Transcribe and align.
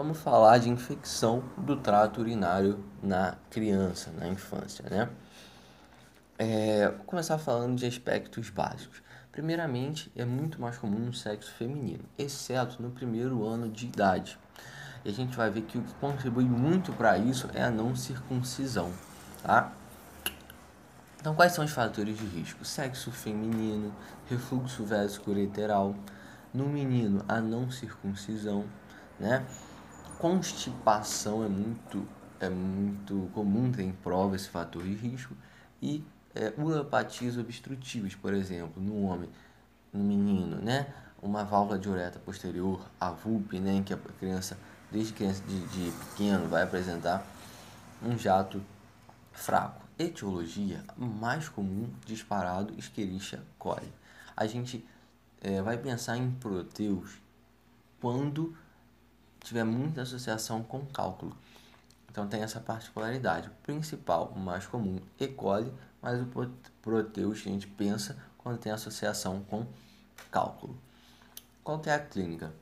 vamos 0.00 0.16
falar 0.16 0.56
de 0.56 0.70
infecção 0.70 1.44
do 1.58 1.76
trato 1.76 2.22
urinário 2.22 2.82
na 3.02 3.36
criança, 3.50 4.10
na 4.16 4.28
infância, 4.28 4.82
né? 4.88 5.10
É, 6.38 6.88
vou 6.88 7.04
começar 7.04 7.36
falando 7.36 7.76
de 7.76 7.84
aspectos 7.84 8.48
básicos. 8.48 9.02
Primeiramente, 9.30 10.10
é 10.16 10.24
muito 10.24 10.58
mais 10.58 10.78
comum 10.78 10.98
no 10.98 11.12
sexo 11.12 11.52
feminino, 11.52 12.02
exceto 12.16 12.82
no 12.82 12.90
primeiro 12.90 13.46
ano 13.46 13.68
de 13.68 13.88
idade. 13.88 14.38
E 15.04 15.10
a 15.10 15.12
gente 15.12 15.36
vai 15.36 15.50
ver 15.50 15.64
que 15.64 15.76
o 15.76 15.82
que 15.82 15.92
contribui 15.96 16.46
muito 16.46 16.94
para 16.94 17.18
isso 17.18 17.50
é 17.52 17.62
a 17.62 17.70
não 17.70 17.94
circuncisão, 17.94 18.90
tá? 19.42 19.70
Então, 21.20 21.34
quais 21.34 21.52
são 21.52 21.62
os 21.62 21.72
fatores 21.72 22.16
de 22.16 22.24
risco? 22.24 22.64
Sexo 22.64 23.12
feminino, 23.12 23.94
refluxo 24.30 24.82
vesicoureteral, 24.82 25.94
no 26.54 26.64
menino, 26.70 27.22
a 27.28 27.38
não 27.38 27.70
circuncisão, 27.70 28.64
né? 29.18 29.44
Constipação 30.20 31.42
é 31.42 31.48
muito, 31.48 32.06
é 32.38 32.50
muito 32.50 33.30
comum, 33.32 33.72
tem 33.72 33.90
prova 33.90 34.36
esse 34.36 34.50
fator 34.50 34.82
de 34.82 34.92
risco. 34.92 35.34
E 35.80 36.04
é, 36.34 36.52
uropatias 36.58 37.38
obstrutivas, 37.38 38.14
por 38.14 38.34
exemplo, 38.34 38.82
no 38.82 39.02
homem, 39.04 39.30
no 39.90 40.04
menino, 40.04 40.56
né? 40.56 40.92
Uma 41.22 41.42
válvula 41.42 41.78
de 41.78 41.88
posterior, 42.18 42.86
a 43.00 43.10
VUP, 43.10 43.58
né? 43.58 43.82
Que 43.82 43.94
a 43.94 43.96
criança, 43.96 44.58
desde 44.92 45.14
criança 45.14 45.42
de, 45.48 45.58
de 45.68 45.90
pequeno, 45.90 46.46
vai 46.48 46.64
apresentar 46.64 47.26
um 48.02 48.18
jato 48.18 48.62
fraco. 49.32 49.82
Etiologia 49.98 50.84
mais 50.98 51.48
comum, 51.48 51.88
disparado, 52.04 52.74
Escherichia 52.78 53.42
coli. 53.58 53.90
A 54.36 54.46
gente 54.46 54.86
é, 55.40 55.62
vai 55.62 55.78
pensar 55.78 56.18
em 56.18 56.30
proteus 56.32 57.18
quando 57.98 58.54
tiver 59.42 59.64
muita 59.64 60.02
associação 60.02 60.62
com 60.62 60.84
cálculo. 60.86 61.36
Então 62.10 62.26
tem 62.26 62.42
essa 62.42 62.60
particularidade. 62.60 63.48
O 63.48 63.62
principal, 63.62 64.32
o 64.34 64.38
mais 64.38 64.66
comum, 64.66 65.00
E. 65.18 65.28
coli, 65.28 65.72
mas 66.02 66.20
o 66.20 66.26
proteus 66.82 67.40
que 67.40 67.48
a 67.48 67.52
gente 67.52 67.66
pensa 67.66 68.16
quando 68.38 68.58
tem 68.58 68.72
associação 68.72 69.42
com 69.44 69.66
cálculo. 70.30 70.76
Qual 71.62 71.80
é 71.86 71.92
a 71.92 71.98
clínica? 71.98 72.52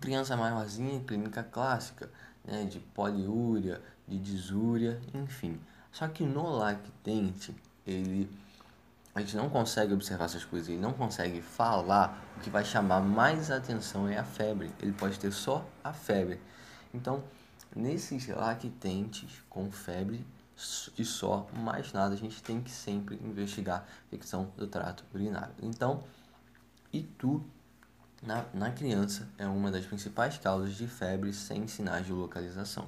Criança 0.00 0.36
maiorzinha, 0.36 1.00
clínica 1.00 1.42
clássica, 1.42 2.10
né, 2.44 2.64
de 2.64 2.78
poliúria, 2.78 3.80
de 4.06 4.18
disúria, 4.18 5.00
enfim. 5.12 5.60
Só 5.90 6.06
que 6.08 6.24
no 6.24 6.48
lactente, 6.48 7.54
ele 7.86 8.30
a 9.14 9.20
gente 9.20 9.36
não 9.36 9.48
consegue 9.48 9.92
observar 9.92 10.26
essas 10.26 10.44
coisas, 10.44 10.68
ele 10.68 10.80
não 10.80 10.92
consegue 10.92 11.40
falar, 11.40 12.22
o 12.36 12.40
que 12.40 12.50
vai 12.50 12.64
chamar 12.64 13.00
mais 13.00 13.50
atenção 13.50 14.08
é 14.08 14.18
a 14.18 14.24
febre. 14.24 14.70
Ele 14.80 14.92
pode 14.92 15.18
ter 15.18 15.32
só 15.32 15.66
a 15.82 15.92
febre. 15.92 16.40
Então, 16.94 17.24
nesses 17.74 18.28
lactentes 18.28 19.42
com 19.48 19.70
febre 19.70 20.24
e 20.96 21.04
só, 21.04 21.48
mais 21.52 21.92
nada, 21.92 22.14
a 22.14 22.16
gente 22.16 22.42
tem 22.42 22.60
que 22.60 22.70
sempre 22.70 23.16
investigar 23.16 23.80
a 23.80 24.06
infecção 24.06 24.50
do 24.56 24.66
trato 24.66 25.04
urinário. 25.14 25.54
Então, 25.62 26.02
e 26.92 27.02
tu 27.02 27.44
na, 28.22 28.44
na 28.52 28.70
criança 28.70 29.28
é 29.38 29.46
uma 29.46 29.70
das 29.70 29.86
principais 29.86 30.38
causas 30.38 30.74
de 30.74 30.86
febre 30.86 31.32
sem 31.32 31.66
sinais 31.66 32.06
de 32.06 32.12
localização. 32.12 32.86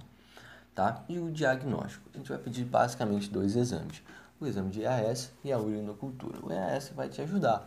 Tá? 0.75 1.05
E 1.09 1.19
o 1.19 1.31
diagnóstico? 1.31 2.09
A 2.15 2.19
gente 2.19 2.29
vai 2.29 2.39
pedir 2.39 2.65
basicamente 2.65 3.31
dois 3.31 3.57
exames 3.57 4.03
o 4.41 4.47
exame 4.47 4.71
de 4.71 4.83
EAS 4.83 5.33
e 5.45 5.53
a 5.53 5.59
urinocultura. 5.59 6.39
O 6.43 6.53
EAS 6.53 6.91
vai 6.95 7.09
te 7.09 7.21
ajudar, 7.21 7.67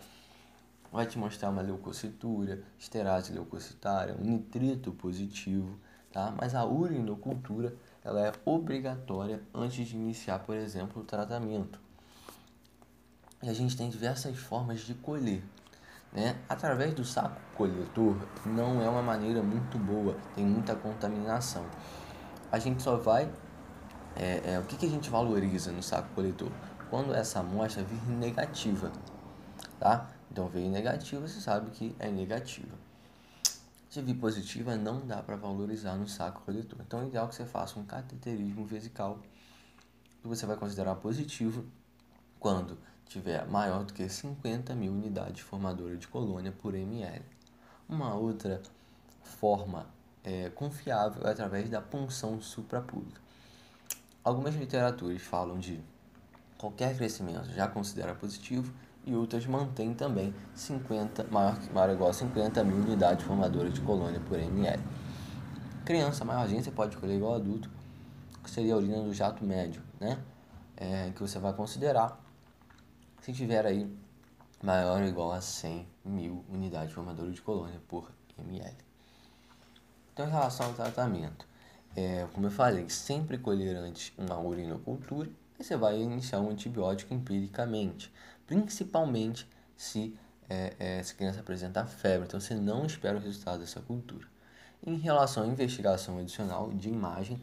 vai 0.92 1.06
te 1.06 1.18
mostrar 1.18 1.50
uma 1.50 1.62
leucocitura, 1.62 2.64
esterase 2.80 3.32
leucocitária, 3.32 4.16
um 4.20 4.24
nitrito 4.24 4.92
positivo, 4.92 5.80
tá? 6.12 6.34
Mas 6.36 6.56
a 6.56 6.66
urinocultura, 6.66 7.76
ela 8.04 8.28
é 8.28 8.32
obrigatória 8.44 9.42
antes 9.54 9.88
de 9.88 9.96
iniciar, 9.96 10.40
por 10.40 10.56
exemplo, 10.56 11.02
o 11.02 11.06
tratamento. 11.06 11.80
E 13.42 13.50
a 13.50 13.54
gente 13.54 13.76
tem 13.76 13.90
diversas 13.90 14.38
formas 14.38 14.82
de 14.82 14.94
colher. 14.94 15.44
Né? 16.14 16.38
Através 16.48 16.94
do 16.94 17.04
saco 17.04 17.42
coletor 17.56 18.16
não 18.46 18.82
é 18.82 18.88
uma 18.88 19.02
maneira 19.02 19.42
muito 19.42 19.80
boa, 19.80 20.16
tem 20.36 20.46
muita 20.46 20.76
contaminação. 20.76 21.66
A 22.52 22.60
gente 22.60 22.84
só 22.84 22.96
vai 22.96 23.28
é, 24.16 24.54
é, 24.54 24.60
o 24.60 24.64
que, 24.64 24.78
que 24.78 24.86
a 24.86 24.90
gente 24.90 25.10
valoriza 25.10 25.72
no 25.72 25.82
saco 25.82 26.10
coletor? 26.14 26.52
Quando 26.90 27.14
essa 27.14 27.40
amostra 27.40 27.84
vir 27.84 28.12
negativa, 28.12 28.92
tá? 29.80 30.10
Então, 30.32 30.48
veio 30.48 30.70
negativa, 30.70 31.28
você 31.28 31.40
sabe 31.40 31.72
que 31.72 31.96
é 32.00 32.10
negativa. 32.10 32.76
Se 33.90 34.02
vir 34.02 34.16
positiva, 34.16 34.76
não 34.76 35.06
dá 35.06 35.22
para 35.22 35.36
valorizar 35.36 35.96
no 35.96 36.08
saco 36.08 36.42
coletor. 36.42 36.80
Então, 36.82 37.02
é 37.02 37.08
ideal 37.08 37.28
que 37.28 37.36
você 37.36 37.46
faça 37.46 37.80
um 37.80 37.86
cateterismo 37.86 38.66
vesical, 38.66 39.20
que 40.22 40.28
você 40.28 40.46
vai 40.46 40.56
considerar 40.56 40.96
positivo 40.96 41.66
quando 42.40 42.78
tiver 43.06 43.46
maior 43.48 43.84
do 43.84 43.94
que 43.94 44.10
50 44.10 44.74
mil 44.74 44.92
unidades 44.92 45.42
formadoras 45.42 46.00
de 46.00 46.08
colônia 46.08 46.52
por 46.52 46.74
ml. 46.74 47.22
Uma 47.88 48.16
outra 48.16 48.62
forma 49.22 49.86
é, 50.24 50.50
confiável 50.50 51.28
é 51.28 51.32
através 51.32 51.70
da 51.70 51.82
punção 51.82 52.42
suprapúbica. 52.42 53.22
Algumas 54.24 54.56
literaturas 54.56 55.22
falam 55.22 55.60
de 55.60 55.84
qualquer 56.58 56.96
crescimento 56.96 57.50
já 57.52 57.68
considera 57.68 58.16
positivo 58.16 58.74
e 59.06 59.14
outras 59.14 59.46
mantêm 59.46 59.94
também 59.94 60.34
50, 60.56 61.26
maior, 61.26 61.60
maior 61.74 61.90
ou 61.90 61.96
igual 61.96 62.10
a 62.10 62.14
50 62.14 62.64
mil 62.64 62.78
unidades 62.78 63.26
formadoras 63.26 63.74
de 63.74 63.82
colônia 63.82 64.22
por 64.22 64.40
ml. 64.40 64.82
Criança 65.84 66.24
maiorzinha 66.24 66.64
você 66.64 66.72
pode 66.72 66.96
escolher 66.96 67.18
igual 67.18 67.36
adulto, 67.36 67.70
que 68.42 68.50
seria 68.50 68.76
a 68.76 68.78
urina 68.78 69.02
do 69.02 69.14
jato 69.14 69.44
médio, 69.44 69.82
né? 70.00 70.18
É, 70.78 71.12
que 71.14 71.20
você 71.20 71.38
vai 71.38 71.52
considerar 71.52 72.18
se 73.22 73.34
tiver 73.34 73.66
aí 73.66 73.94
maior 74.64 75.02
ou 75.02 75.08
igual 75.08 75.34
a 75.34 75.42
100 75.42 75.86
mil 76.06 76.46
unidades 76.50 76.94
formadoras 76.94 77.36
de 77.36 77.42
colônia 77.42 77.82
por 77.90 78.10
ml. 78.40 78.74
Então, 80.14 80.28
em 80.28 80.32
relação 80.32 80.68
ao 80.68 80.74
tratamento, 80.74 81.46
é, 81.96 82.28
como 82.34 82.48
eu 82.48 82.52
falei, 82.52 82.90
sempre 82.90 83.38
colher 83.38 83.76
antes 83.76 84.12
uma 84.18 84.40
urinocultura 84.40 85.30
e 85.60 85.64
você 85.64 85.78
vai 85.78 86.02
iniciar 86.02 86.40
um 86.40 86.50
antibiótico 86.50 87.14
empiricamente, 87.14 88.12
principalmente 88.48 89.48
se, 89.78 90.16
é, 90.50 90.74
é, 90.80 91.04
se 91.04 91.14
a 91.14 91.16
criança 91.16 91.40
apresentar 91.40 91.86
febre, 91.86 92.28
então 92.28 92.40
você 92.40 92.56
não 92.56 92.86
espera 92.86 93.18
o 93.18 93.22
resultado 93.22 93.60
dessa 93.60 93.80
cultura. 93.80 94.28
Em 94.86 94.98
relação 94.98 95.44
à 95.44 95.48
investigação 95.48 96.18
adicional 96.18 96.72
de 96.72 96.90
imagem, 96.90 97.40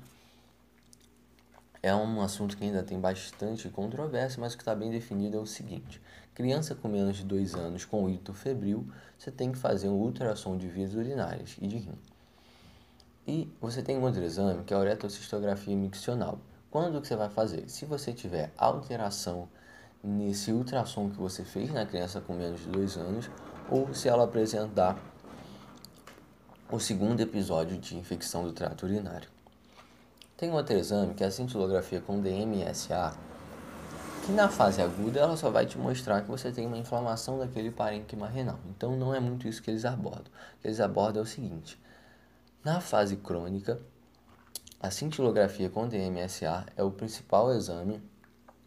é 1.82 1.94
um 1.94 2.20
assunto 2.20 2.56
que 2.56 2.64
ainda 2.64 2.82
tem 2.82 3.00
bastante 3.00 3.68
controvérsia, 3.70 4.38
mas 4.38 4.52
o 4.52 4.56
que 4.56 4.62
está 4.62 4.74
bem 4.74 4.90
definido 4.90 5.38
é 5.38 5.40
o 5.40 5.46
seguinte: 5.46 6.00
criança 6.34 6.74
com 6.74 6.88
menos 6.88 7.16
de 7.16 7.24
2 7.24 7.54
anos 7.54 7.84
com 7.86 8.10
ito 8.10 8.34
febril, 8.34 8.86
você 9.16 9.30
tem 9.30 9.50
que 9.50 9.56
fazer 9.56 9.88
um 9.88 9.94
ultrassom 9.94 10.58
de 10.58 10.68
vias 10.68 10.94
urinárias 10.94 11.56
e 11.58 11.66
de 11.66 11.78
rim. 11.78 11.98
E 13.30 13.48
você 13.60 13.80
tem 13.80 13.96
um 13.96 14.02
outro 14.02 14.24
exame 14.24 14.64
que 14.64 14.74
é 14.74 14.76
a 14.76 14.80
uretrocistografia 14.80 15.76
miccional. 15.76 16.40
Quando 16.68 17.00
que 17.00 17.06
você 17.06 17.14
vai 17.14 17.30
fazer? 17.30 17.68
Se 17.68 17.84
você 17.84 18.12
tiver 18.12 18.52
alteração 18.58 19.48
nesse 20.02 20.50
ultrassom 20.50 21.08
que 21.08 21.16
você 21.16 21.44
fez 21.44 21.72
na 21.72 21.86
criança 21.86 22.20
com 22.20 22.34
menos 22.34 22.58
de 22.58 22.66
2 22.66 22.96
anos, 22.96 23.30
ou 23.70 23.94
se 23.94 24.08
ela 24.08 24.24
apresentar 24.24 24.98
o 26.68 26.80
segundo 26.80 27.20
episódio 27.20 27.78
de 27.78 27.96
infecção 27.96 28.42
do 28.42 28.52
trato 28.52 28.84
urinário. 28.84 29.28
Tem 30.36 30.52
outro 30.52 30.76
exame 30.76 31.14
que 31.14 31.22
é 31.22 31.28
a 31.28 31.30
cintilografia 31.30 32.00
com 32.00 32.20
DMSA, 32.20 33.14
que 34.26 34.32
na 34.32 34.48
fase 34.48 34.82
aguda 34.82 35.20
ela 35.20 35.36
só 35.36 35.50
vai 35.50 35.66
te 35.66 35.78
mostrar 35.78 36.22
que 36.22 36.28
você 36.28 36.50
tem 36.50 36.66
uma 36.66 36.78
inflamação 36.78 37.38
daquele 37.38 37.70
parênquima 37.70 38.26
renal. 38.26 38.58
Então 38.70 38.96
não 38.96 39.14
é 39.14 39.20
muito 39.20 39.46
isso 39.46 39.62
que 39.62 39.70
eles 39.70 39.84
abordam. 39.84 40.32
O 40.58 40.62
que 40.62 40.66
eles 40.66 40.80
abordam 40.80 41.22
é 41.22 41.24
o 41.24 41.28
seguinte: 41.28 41.78
na 42.62 42.80
fase 42.80 43.16
crônica, 43.16 43.80
a 44.82 44.90
cintilografia 44.90 45.70
com 45.70 45.88
DMSA 45.88 46.66
é 46.76 46.82
o 46.82 46.90
principal 46.90 47.52
exame 47.52 48.02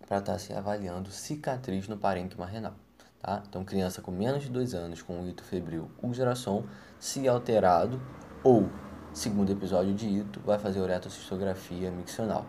para 0.07 0.18
estar 0.18 0.34
tá 0.34 0.40
se 0.40 0.51
avaliando 0.51 1.12
cicatriz 1.12 1.88
no 1.88 1.98
parênquima 1.98 2.45
renal. 2.45 2.74
Tá? 3.22 3.44
Então, 3.48 3.63
criança 3.63 4.01
com 4.01 4.12
menos 4.12 4.44
de 4.44 4.50
2 4.50 4.74
anos 4.74 5.01
com 5.01 5.28
ito 5.28 5.44
febril 5.44 5.90
ultrassom, 6.01 6.66
se 7.00 7.28
alterado 7.28 8.01
ou 8.44 8.68
segundo 9.13 9.51
episódio 9.51 9.94
de 9.94 10.07
ito, 10.07 10.39
vai 10.39 10.57
fazer 10.57 10.80
uretrocistografia 10.80 11.92
miccional. 11.92 12.46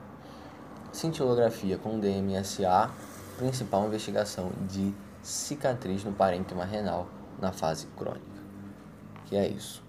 Cintilografia 0.92 1.76
com 1.76 2.00
DMSA, 2.00 2.90
principal 3.36 3.86
investigação 3.86 4.50
de 4.66 4.94
cicatriz 5.22 6.04
no 6.04 6.12
parênquima 6.12 6.64
renal 6.64 7.06
na 7.38 7.52
fase 7.52 7.86
crônica. 7.96 8.24
Que 9.26 9.36
é 9.36 9.46
isso. 9.46 9.84